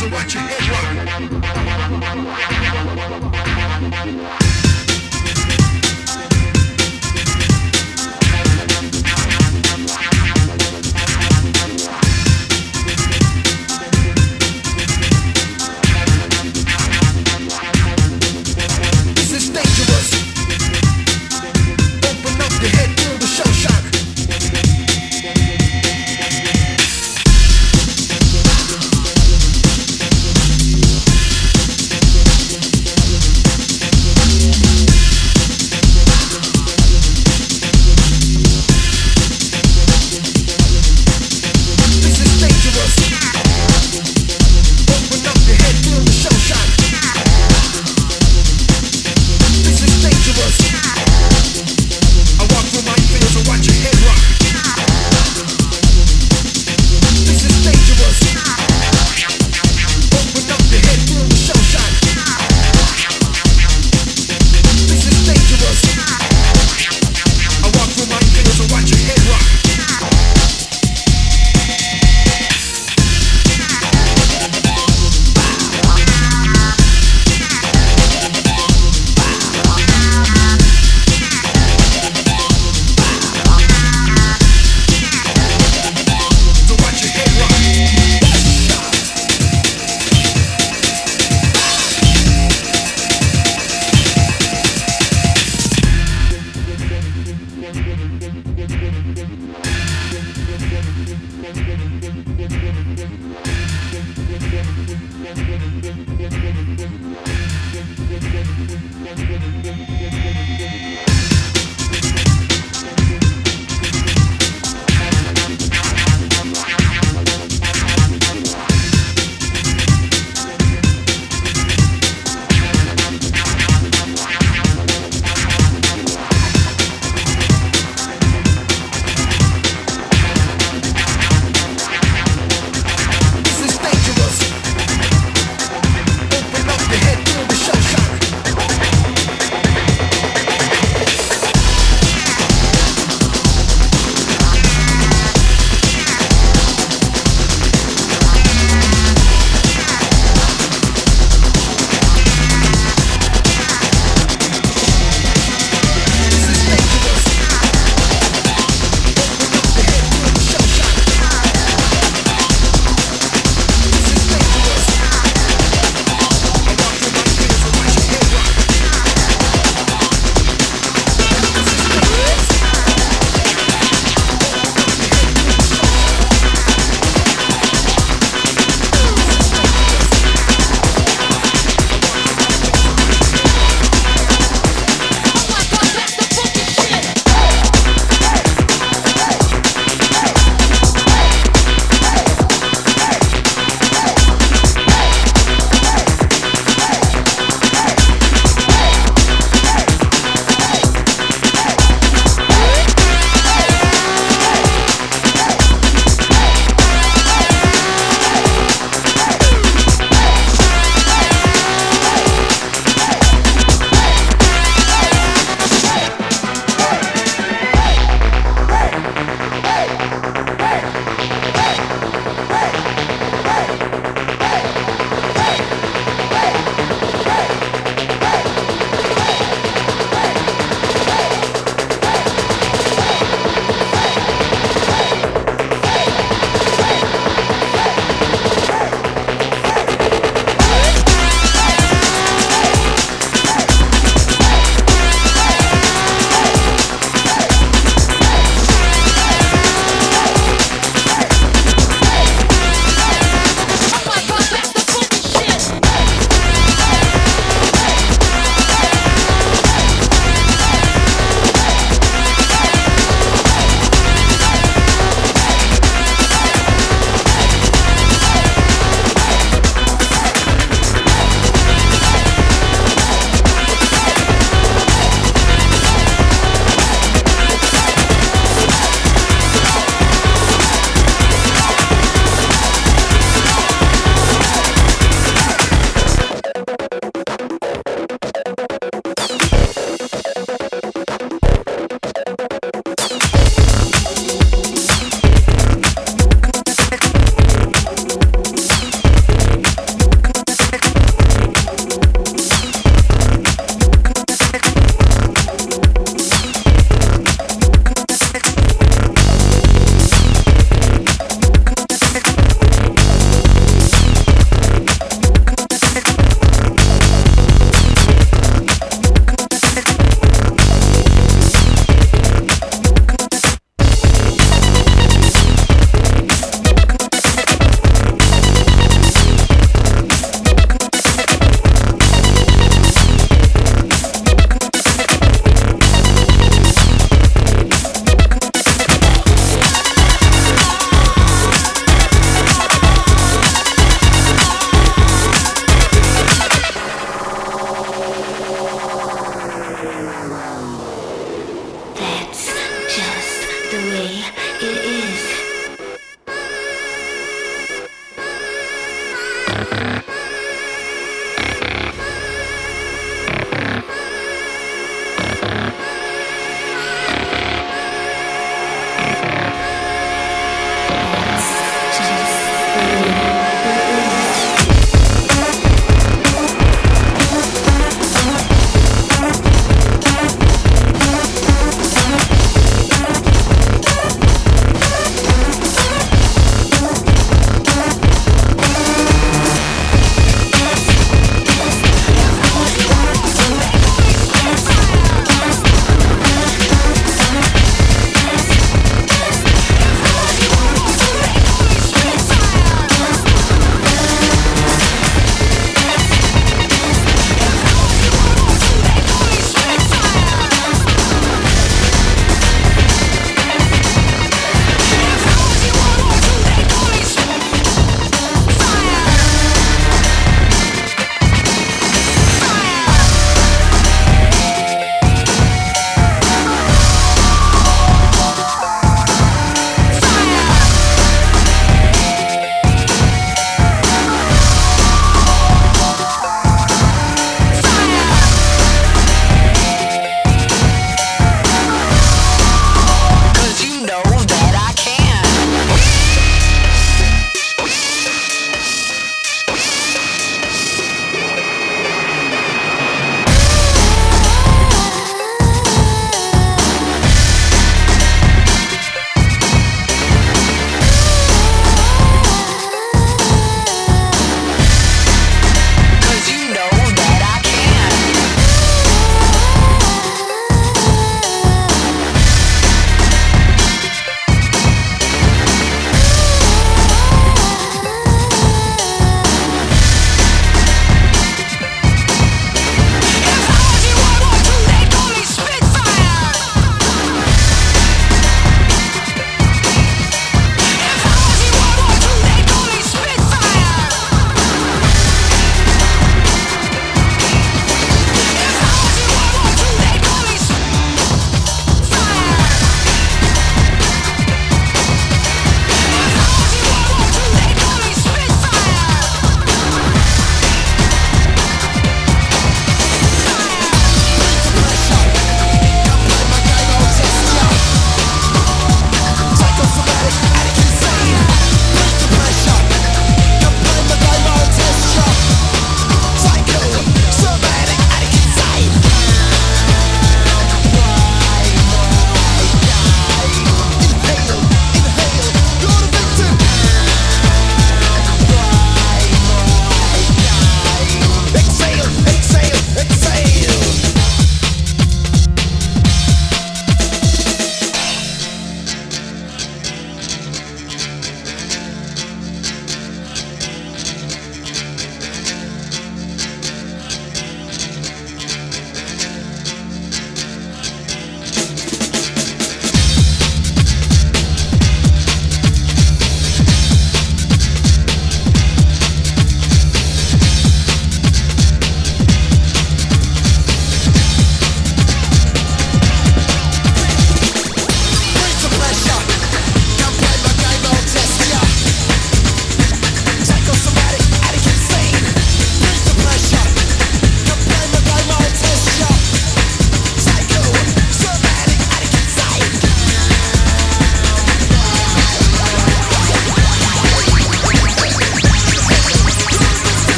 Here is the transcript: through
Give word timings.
through 0.00 0.59